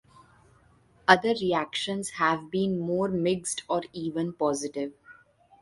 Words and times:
Other 1.07 1.35
reactions 1.39 2.09
have 2.17 2.49
been 2.49 2.79
more 2.79 3.07
mixed 3.07 3.61
or 3.69 3.83
even 3.93 4.33
positive. 4.33 4.93